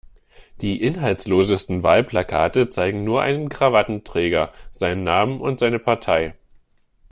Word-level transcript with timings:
Die 0.61 0.81
inhaltslosesten 0.81 1.83
Wahlplakate 1.83 2.71
zeigen 2.71 3.03
nur 3.03 3.21
einen 3.21 3.49
Krawattenträger, 3.49 4.51
seinen 4.71 5.03
Namen 5.03 5.39
und 5.39 5.59
seine 5.59 5.77
Partei. 5.77 6.33